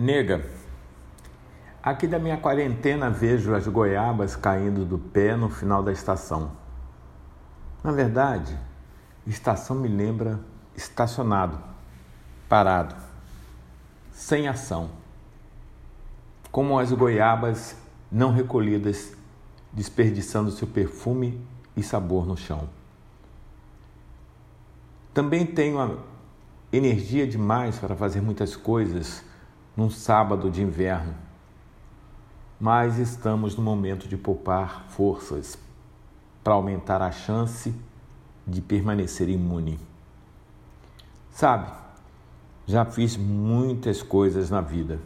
[0.00, 0.42] Nega,
[1.82, 6.52] aqui da minha quarentena vejo as goiabas caindo do pé no final da estação.
[7.84, 8.58] Na verdade,
[9.26, 10.40] estação me lembra
[10.74, 11.62] estacionado,
[12.48, 12.94] parado,
[14.10, 14.88] sem ação.
[16.50, 17.76] Como as goiabas
[18.10, 19.12] não recolhidas,
[19.70, 21.46] desperdiçando seu perfume
[21.76, 22.70] e sabor no chão.
[25.12, 25.98] Também tenho
[26.72, 29.28] energia demais para fazer muitas coisas
[29.76, 31.14] num sábado de inverno,
[32.60, 35.58] mas estamos no momento de poupar forças
[36.42, 37.74] para aumentar a chance
[38.46, 39.78] de permanecer imune.
[41.30, 41.70] Sabe,
[42.66, 45.00] já fiz muitas coisas na vida,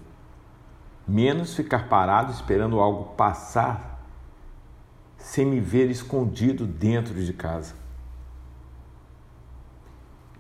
[1.07, 4.03] menos ficar parado esperando algo passar
[5.19, 7.75] sem me ver escondido dentro de casa.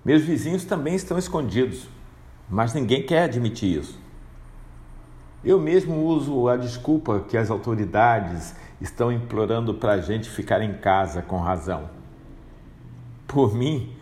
[0.04, 1.88] Meus vizinhos também estão escondidos,
[2.50, 4.03] mas ninguém quer admitir isso.
[5.44, 10.72] Eu mesmo uso a desculpa que as autoridades estão implorando para a gente ficar em
[10.78, 11.90] casa com razão.
[13.26, 13.94] Por mim,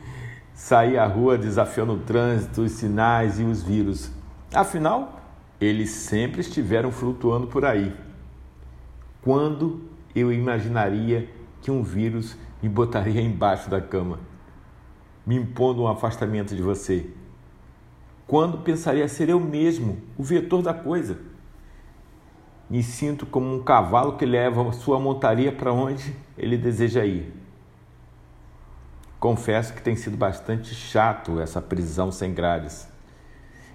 [0.55, 4.13] sair à rua desafiando o trânsito, os sinais e os vírus.
[4.55, 5.21] Afinal,
[5.61, 7.93] eles sempre estiveram flutuando por aí.
[9.21, 9.81] Quando
[10.15, 11.29] eu imaginaria
[11.61, 14.21] que um vírus me botaria embaixo da cama,
[15.27, 17.11] me impondo um afastamento de você?
[18.29, 21.32] Quando pensaria ser eu mesmo o vetor da coisa?
[22.73, 27.31] Me sinto como um cavalo que leva sua montaria para onde ele deseja ir.
[29.21, 32.89] Confesso que tem sido bastante chato essa prisão sem grades.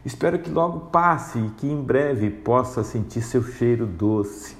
[0.03, 4.58] Espero que logo passe e que em breve possa sentir seu cheiro doce,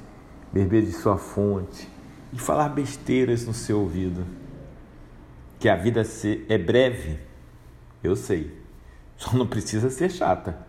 [0.54, 1.90] beber de sua fonte
[2.32, 4.24] e falar besteiras no seu ouvido.
[5.58, 6.04] Que a vida
[6.48, 7.20] é breve,
[8.04, 8.56] eu sei,
[9.18, 10.68] só não precisa ser chata.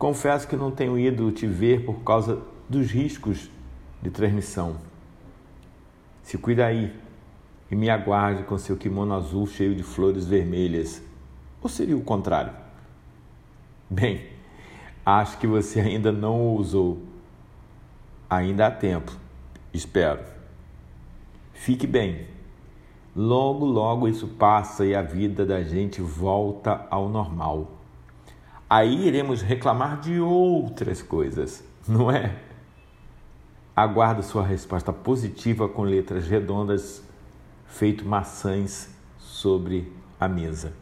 [0.00, 3.50] Confesso que não tenho ido te ver por causa dos riscos
[4.00, 4.78] de transmissão.
[6.22, 6.90] Se cuida aí
[7.70, 11.02] e me aguarde com seu kimono azul cheio de flores vermelhas.
[11.60, 12.54] Ou seria o contrário?
[13.90, 14.26] Bem,
[15.04, 17.02] acho que você ainda não o usou.
[18.30, 19.14] Ainda há tempo,
[19.70, 20.20] espero.
[21.52, 22.26] Fique bem.
[23.14, 27.79] Logo, logo isso passa e a vida da gente volta ao normal.
[28.72, 32.36] Aí iremos reclamar de outras coisas, não é?
[33.74, 37.02] Aguardo sua resposta positiva com letras redondas
[37.66, 38.88] feito maçãs
[39.18, 40.72] sobre a mesa.